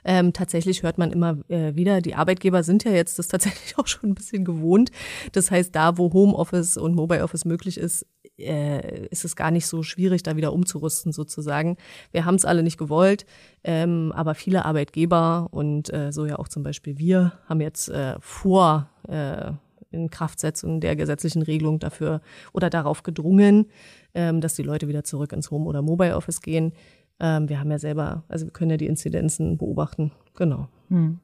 Ähm, 0.05 0.33
tatsächlich 0.33 0.83
hört 0.83 0.99
man 0.99 1.13
immer 1.13 1.39
äh, 1.49 1.75
wieder, 1.75 2.01
die 2.01 2.15
Arbeitgeber 2.15 2.63
sind 2.63 2.85
ja 2.85 2.93
jetzt 2.93 3.19
das 3.19 3.29
tatsächlich 3.35 3.79
auch 3.79 3.87
schon 3.87 4.11
ein 4.11 4.15
bisschen 4.15 4.45
gewohnt. 4.45 4.91
Das 5.33 5.51
heißt, 5.51 5.75
da, 5.75 5.99
wo 5.99 6.13
Homeoffice 6.13 6.77
und 6.77 6.95
Mobile 6.95 7.23
Office 7.23 7.45
möglich 7.45 7.79
ist, 7.79 8.07
äh, 8.39 9.07
ist 9.07 9.25
es 9.25 9.37
gar 9.37 9.51
nicht 9.51 9.67
so 9.67 9.83
schwierig, 9.83 10.23
da 10.23 10.37
wieder 10.37 10.53
umzurüsten 10.53 11.13
sozusagen. 11.13 11.77
Wir 12.13 12.25
haben 12.25 12.35
es 12.35 12.45
alle 12.45 12.63
nicht 12.63 12.79
gewollt, 12.79 13.27
ähm, 13.63 14.13
aber 14.15 14.35
viele 14.35 14.65
Arbeitgeber 14.65 15.49
und 15.51 15.93
äh, 15.93 16.13
so 16.13 16.27
ja 16.27 16.39
auch 16.39 16.49
zum 16.49 16.63
Beispiel 16.63 16.99
wir 16.99 17.33
haben 17.49 17.61
jetzt 17.61 17.89
äh, 17.89 18.17
vor 18.21 18.91
äh, 19.09 19.53
in 19.95 20.11
Kraftsetzung 20.11 20.81
der 20.81 20.97
gesetzlichen 20.97 21.43
Regelung 21.43 21.79
dafür 21.79 22.21
oder 22.53 22.69
darauf 22.69 23.03
gedrungen, 23.03 23.71
ähm, 24.13 24.41
dass 24.41 24.55
die 24.55 24.63
Leute 24.63 24.89
wieder 24.89 25.05
zurück 25.05 25.33
ins 25.33 25.51
Home- 25.51 25.67
oder 25.67 25.83
Mobile 25.83 26.17
Office 26.17 26.43
gehen. 26.43 26.73
Ähm, 27.21 27.49
wir 27.49 27.61
haben 27.61 27.71
ja 27.71 27.79
selber, 27.79 28.25
also 28.29 28.47
wir 28.47 28.53
können 28.53 28.71
ja 28.73 28.77
die 28.77 28.87
Inzidenzen 28.87 29.57
beobachten. 29.57 30.13
Genau. 30.35 30.69
Hm. 30.89 31.21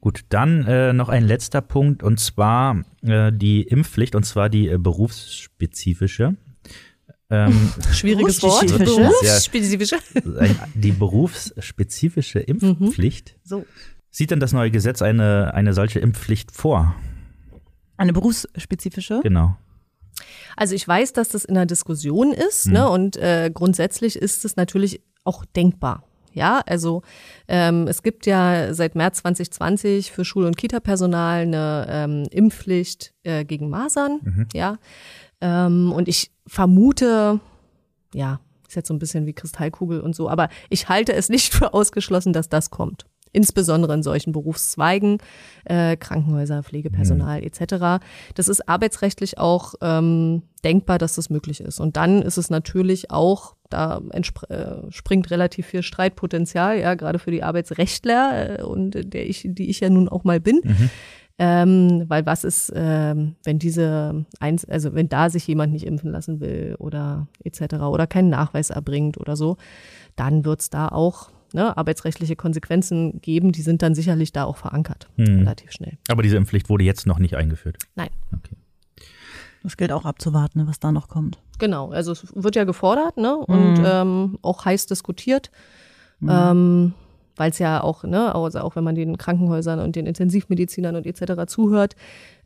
Gut, 0.00 0.26
dann 0.28 0.66
äh, 0.66 0.92
noch 0.92 1.08
ein 1.08 1.24
letzter 1.24 1.62
Punkt 1.62 2.02
und 2.02 2.20
zwar 2.20 2.82
äh, 3.02 3.32
die 3.32 3.62
Impfpflicht 3.62 4.14
und 4.14 4.24
zwar 4.24 4.50
die 4.50 4.68
äh, 4.68 4.76
berufsspezifische. 4.76 6.36
Ähm, 7.30 7.72
Schwieriges 7.92 8.42
Wort. 8.42 8.66
Berufsspezifische. 8.78 9.96
die 10.74 10.92
berufsspezifische 10.92 12.40
Impfpflicht. 12.40 13.36
Mhm. 13.36 13.48
So. 13.48 13.66
Sieht 14.10 14.30
denn 14.30 14.40
das 14.40 14.52
neue 14.52 14.70
Gesetz 14.70 15.00
eine, 15.00 15.54
eine 15.54 15.72
solche 15.72 16.00
Impfpflicht 16.00 16.52
vor? 16.52 16.94
Eine 17.96 18.12
berufsspezifische? 18.12 19.20
Genau. 19.22 19.56
Also 20.56 20.74
ich 20.74 20.86
weiß, 20.86 21.12
dass 21.12 21.30
das 21.30 21.44
in 21.44 21.54
der 21.54 21.66
Diskussion 21.66 22.32
ist, 22.32 22.66
mhm. 22.66 22.72
ne? 22.72 22.88
Und 22.88 23.16
äh, 23.16 23.50
grundsätzlich 23.52 24.16
ist 24.16 24.44
es 24.44 24.56
natürlich 24.56 25.02
auch 25.24 25.44
denkbar. 25.44 26.04
Ja, 26.32 26.62
also 26.66 27.02
ähm, 27.46 27.86
es 27.86 28.02
gibt 28.02 28.26
ja 28.26 28.74
seit 28.74 28.96
März 28.96 29.18
2020 29.18 30.10
für 30.10 30.24
Schul- 30.24 30.46
und 30.46 30.56
Kita-Personal 30.56 31.42
eine 31.42 31.86
ähm, 31.88 32.26
Impfpflicht 32.30 33.14
äh, 33.22 33.44
gegen 33.44 33.68
Masern. 33.68 34.20
Mhm. 34.22 34.48
Ja, 34.52 34.78
ähm, 35.40 35.92
und 35.92 36.08
ich 36.08 36.32
vermute, 36.46 37.38
ja, 38.12 38.40
ist 38.66 38.74
jetzt 38.74 38.88
so 38.88 38.94
ein 38.94 38.98
bisschen 38.98 39.26
wie 39.26 39.32
Kristallkugel 39.32 40.00
und 40.00 40.16
so, 40.16 40.28
aber 40.28 40.48
ich 40.70 40.88
halte 40.88 41.12
es 41.12 41.28
nicht 41.28 41.54
für 41.54 41.72
ausgeschlossen, 41.72 42.32
dass 42.32 42.48
das 42.48 42.70
kommt 42.70 43.06
insbesondere 43.34 43.92
in 43.92 44.02
solchen 44.02 44.32
Berufszweigen, 44.32 45.18
äh, 45.64 45.96
Krankenhäuser, 45.96 46.62
Pflegepersonal 46.62 47.40
mhm. 47.40 47.46
etc. 47.46 48.04
Das 48.34 48.48
ist 48.48 48.68
arbeitsrechtlich 48.68 49.38
auch 49.38 49.74
ähm, 49.82 50.42
denkbar, 50.64 50.98
dass 50.98 51.16
das 51.16 51.28
möglich 51.28 51.60
ist. 51.60 51.80
Und 51.80 51.96
dann 51.96 52.22
ist 52.22 52.38
es 52.38 52.48
natürlich 52.48 53.10
auch 53.10 53.54
da 53.70 54.00
äh, 54.12 54.90
springt 54.90 55.30
relativ 55.30 55.66
viel 55.66 55.82
Streitpotenzial, 55.82 56.78
ja, 56.78 56.94
gerade 56.94 57.18
für 57.18 57.30
die 57.30 57.42
Arbeitsrechtler 57.42 58.60
äh, 58.60 58.62
und 58.62 58.92
der 59.12 59.28
ich, 59.28 59.46
die 59.50 59.68
ich 59.68 59.80
ja 59.80 59.90
nun 59.90 60.08
auch 60.08 60.24
mal 60.24 60.40
bin. 60.40 60.60
Mhm. 60.62 60.90
Ähm, 61.36 62.04
weil 62.06 62.24
was 62.26 62.44
ist, 62.44 62.72
ähm, 62.76 63.34
wenn 63.42 63.58
diese, 63.58 64.24
eins, 64.38 64.64
also 64.66 64.94
wenn 64.94 65.08
da 65.08 65.30
sich 65.30 65.44
jemand 65.48 65.72
nicht 65.72 65.84
impfen 65.84 66.12
lassen 66.12 66.38
will 66.38 66.76
oder 66.78 67.26
etc. 67.42 67.74
oder 67.82 68.06
keinen 68.06 68.30
Nachweis 68.30 68.70
erbringt 68.70 69.18
oder 69.18 69.34
so, 69.34 69.56
dann 70.14 70.44
wird 70.44 70.60
es 70.60 70.70
da 70.70 70.86
auch 70.86 71.30
ne, 71.54 71.76
arbeitsrechtliche 71.76 72.36
Konsequenzen 72.36 73.20
geben. 73.22 73.52
Die 73.52 73.62
sind 73.62 73.80
dann 73.80 73.94
sicherlich 73.94 74.32
da 74.32 74.44
auch 74.44 74.56
verankert, 74.56 75.08
hm. 75.16 75.38
relativ 75.38 75.72
schnell. 75.72 75.96
Aber 76.08 76.22
diese 76.22 76.36
Impfpflicht 76.36 76.68
wurde 76.68 76.84
jetzt 76.84 77.06
noch 77.06 77.18
nicht 77.18 77.36
eingeführt? 77.36 77.78
Nein. 77.94 78.10
Okay. 78.36 78.56
Das 79.62 79.78
gilt 79.78 79.92
auch 79.92 80.04
abzuwarten, 80.04 80.60
ne, 80.60 80.66
was 80.66 80.78
da 80.78 80.92
noch 80.92 81.08
kommt. 81.08 81.38
Genau, 81.58 81.90
also 81.90 82.12
es 82.12 82.26
wird 82.34 82.56
ja 82.56 82.64
gefordert 82.64 83.16
ne, 83.16 83.36
und 83.36 83.78
mhm. 83.78 83.84
ähm, 83.86 84.38
auch 84.42 84.64
heiß 84.66 84.86
diskutiert. 84.86 85.50
Mhm. 86.20 86.28
Ähm, 86.30 86.94
weil 87.36 87.50
es 87.50 87.58
ja 87.58 87.82
auch, 87.82 88.04
ne, 88.04 88.34
also 88.34 88.60
auch 88.60 88.76
wenn 88.76 88.84
man 88.84 88.94
den 88.94 89.18
Krankenhäusern 89.18 89.80
und 89.80 89.96
den 89.96 90.06
Intensivmedizinern 90.06 90.96
und 90.96 91.06
etc. 91.06 91.46
zuhört, 91.46 91.96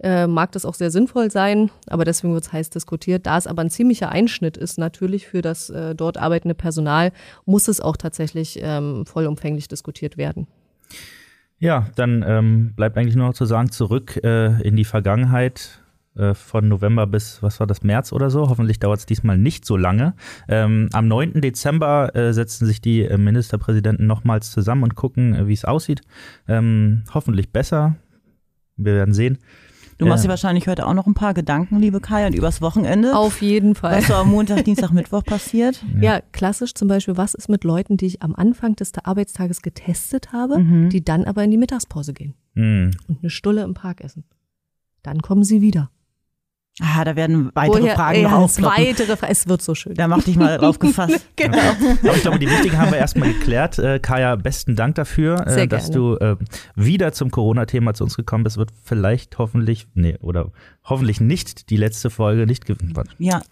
äh, 0.01 0.27
mag 0.27 0.53
das 0.53 0.65
auch 0.65 0.75
sehr 0.75 0.91
sinnvoll 0.91 1.31
sein, 1.31 1.71
aber 1.89 2.05
deswegen 2.05 2.33
wird 2.35 2.45
es 2.45 2.53
heiß 2.53 2.71
diskutiert. 2.71 3.27
Da 3.27 3.37
es 3.37 3.47
aber 3.47 3.63
ein 3.63 3.71
ziemlicher 3.71 4.11
Einschnitt 4.11 4.57
ist, 4.57 4.79
natürlich 4.79 5.27
für 5.27 5.43
das 5.43 5.71
äh, 5.71 5.95
dort 5.95 6.17
arbeitende 6.17 6.55
Personal, 6.55 7.13
muss 7.45 7.69
es 7.69 7.81
auch 7.81 7.97
tatsächlich 7.97 8.59
ähm, 8.63 9.05
vollumfänglich 9.07 9.69
diskutiert 9.69 10.17
werden. 10.17 10.47
Ja, 11.59 11.89
dann 11.97 12.25
ähm, 12.27 12.73
bleibt 12.77 12.97
eigentlich 12.97 13.17
nur 13.17 13.27
noch 13.27 13.35
zu 13.35 13.45
sagen, 13.45 13.71
zurück 13.71 14.21
äh, 14.23 14.63
in 14.63 14.77
die 14.77 14.85
Vergangenheit 14.85 15.81
äh, 16.19 16.35
von 16.35 16.69
November 16.69 17.07
bis, 17.07 17.43
was 17.43 17.61
war 17.61 17.67
das, 17.67 17.83
März 17.83 18.13
oder 18.13 18.31
so. 18.31 18.49
Hoffentlich 18.49 18.79
dauert 18.79 19.01
es 19.01 19.07
diesmal 19.07 19.39
nicht 19.39 19.65
so 19.65 19.77
lange. 19.77 20.15
Ähm, 20.49 20.89
am 20.93 21.09
9. 21.09 21.41
Dezember 21.41 22.15
äh, 22.15 22.33
setzen 22.33 22.67
sich 22.67 22.81
die 22.81 23.05
äh, 23.05 23.17
Ministerpräsidenten 23.17 24.07
nochmals 24.07 24.51
zusammen 24.51 24.83
und 24.83 24.95
gucken, 24.95 25.35
äh, 25.35 25.47
wie 25.47 25.53
es 25.53 25.65
aussieht. 25.65 26.03
Ähm, 26.49 27.05
hoffentlich 27.15 27.53
besser. 27.53 27.97
Wir 28.77 28.95
werden 28.95 29.15
sehen. 29.15 29.39
Du 29.99 30.07
machst 30.07 30.25
dir 30.25 30.29
wahrscheinlich 30.29 30.69
heute 30.69 30.87
auch 30.87 30.95
noch 30.95 31.09
ein 31.09 31.15
paar 31.15 31.35
Gedanken, 31.35 31.81
liebe 31.81 32.01
Kai, 32.01 32.25
und 32.29 32.33
übers 32.33 32.63
Wochenende. 32.63 33.17
Auf 33.17 33.43
jeden 33.43 33.75
Fall. 33.75 33.99
Was 33.99 34.07
so 34.07 34.15
am 34.15 34.31
Montag, 34.31 34.65
Dienstag, 34.65 34.93
Mittwoch 34.93 35.25
passiert. 35.25 35.85
Ja. 35.95 36.15
ja. 36.15 36.21
klassisch 36.31 36.75
zum 36.75 36.87
Beispiel, 36.87 37.17
was 37.17 37.35
ist 37.35 37.49
mit 37.49 37.65
Leuten, 37.65 37.97
die 37.97 38.07
ich 38.07 38.23
am 38.23 38.37
Anfang 38.37 38.77
des 38.77 38.93
Arbeitstages 39.03 39.61
getestet 39.61 40.33
habe, 40.33 40.59
mhm. 40.59 40.89
die 40.89 41.05
dann 41.05 41.25
aber 41.25 41.43
in 41.43 41.51
die 41.51 41.57
Mittagspause 41.57 42.13
gehen 42.13 42.35
mhm. 42.55 42.93
und 43.09 43.19
eine 43.23 43.31
Stulle 43.31 43.65
im 43.65 43.75
Park 43.75 44.01
essen. 44.01 44.23
Dann 45.03 45.21
kommen 45.21 45.43
sie 45.43 45.61
wieder. 45.63 45.91
Ah, 46.81 47.05
da 47.05 47.17
werden 47.17 47.51
weitere 47.55 47.83
Woher, 47.83 47.95
Fragen 47.97 48.21
ja, 48.23 48.31
noch 48.31 48.39
aufploppen. 48.39 48.79
Weitere 48.79 49.17
Fragen. 49.17 49.33
Es 49.33 49.49
wird 49.49 49.63
so 49.63 49.75
schön. 49.75 49.95
Da 49.95 50.07
mach 50.07 50.23
dich 50.23 50.37
mal 50.37 50.59
drauf 50.59 50.79
gefasst. 50.79 51.27
genau. 51.35 51.59
Aber 51.59 52.15
ich 52.15 52.23
glaube, 52.23 52.39
die 52.39 52.49
wichtigen 52.49 52.79
haben 52.79 52.93
wir 52.93 52.99
erstmal 52.99 53.33
geklärt. 53.33 53.79
Äh, 53.79 53.99
Kaya, 53.99 54.37
besten 54.37 54.77
Dank 54.77 54.95
dafür, 54.95 55.45
äh, 55.47 55.67
dass 55.67 55.91
du 55.91 56.17
äh, 56.17 56.37
wieder 56.77 57.13
zum 57.13 57.31
Corona-Thema 57.31 57.95
zu 57.95 58.05
uns 58.05 58.17
gekommen 58.17 58.45
bist. 58.45 58.59
Wird 58.59 58.71
vielleicht 58.85 59.39
hoffentlich, 59.39 59.89
nee, 59.95 60.17
oder 60.21 60.53
hoffentlich 60.85 61.21
nicht 61.21 61.71
die 61.71 61.77
letzte 61.77 62.11
Folge, 62.11 62.47
nicht 62.47 62.65
Ja, 63.19 63.43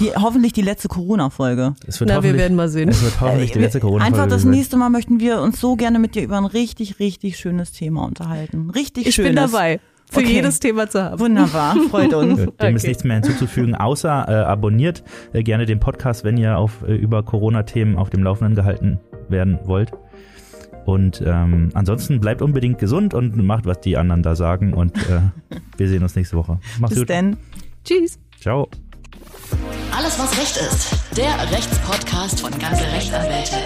die, 0.00 0.10
hoffentlich 0.16 0.52
die 0.52 0.62
letzte 0.62 0.88
Corona-Folge. 0.88 1.74
Na, 2.00 2.22
wir 2.22 2.34
werden 2.34 2.56
mal 2.56 2.68
sehen. 2.68 2.88
Es 2.88 3.02
wird 3.02 3.20
hoffentlich 3.20 3.52
die 3.52 3.60
letzte 3.60 3.80
Corona-Folge. 3.80 4.16
Einfach 4.16 4.28
das 4.28 4.44
nächste 4.44 4.76
Mal 4.76 4.90
möchten 4.90 5.20
wir 5.20 5.40
uns 5.40 5.60
so 5.60 5.76
gerne 5.76 5.98
mit 5.98 6.14
dir 6.14 6.22
über 6.22 6.38
ein 6.38 6.44
richtig, 6.44 6.98
richtig 6.98 7.38
schönes 7.38 7.72
Thema 7.72 8.04
unterhalten. 8.04 8.70
Richtig 8.70 9.06
ich 9.06 9.14
schönes. 9.14 9.30
Ich 9.30 9.36
bin 9.36 9.50
dabei 9.52 9.80
für 10.14 10.20
okay. 10.20 10.32
jedes 10.32 10.60
Thema 10.60 10.88
zu 10.88 11.02
haben. 11.02 11.20
Wunderbar, 11.20 11.76
freut 11.90 12.14
uns. 12.14 12.36
Dem 12.38 12.48
okay. 12.48 12.74
ist 12.74 12.86
nichts 12.86 13.04
mehr 13.04 13.16
hinzuzufügen, 13.16 13.74
außer 13.74 14.26
äh, 14.28 14.32
abonniert 14.32 15.02
äh, 15.32 15.42
gerne 15.42 15.66
den 15.66 15.80
Podcast, 15.80 16.24
wenn 16.24 16.36
ihr 16.36 16.56
auf, 16.56 16.82
äh, 16.86 16.94
über 16.94 17.22
Corona-Themen 17.22 17.96
auf 17.96 18.10
dem 18.10 18.22
Laufenden 18.22 18.54
gehalten 18.54 19.00
werden 19.28 19.58
wollt. 19.64 19.92
Und 20.84 21.22
ähm, 21.26 21.70
ansonsten 21.74 22.20
bleibt 22.20 22.42
unbedingt 22.42 22.78
gesund 22.78 23.14
und 23.14 23.36
macht, 23.36 23.64
was 23.64 23.80
die 23.80 23.96
anderen 23.96 24.22
da 24.22 24.36
sagen. 24.36 24.74
Und 24.74 24.96
äh, 25.08 25.20
wir 25.76 25.88
sehen 25.88 26.02
uns 26.02 26.14
nächste 26.14 26.36
Woche. 26.36 26.58
Macht's 26.78 26.94
Bis 26.94 27.02
gut. 27.02 27.08
denn. 27.08 27.36
Tschüss. 27.84 28.18
Ciao. 28.40 28.68
Alles, 29.96 30.18
was 30.18 30.38
Recht 30.38 30.56
ist. 30.56 31.16
Der 31.16 31.50
Rechtspodcast 31.50 32.40
von 32.40 32.50
ganze 32.58 32.84
Rechtsanwälte. 32.84 33.56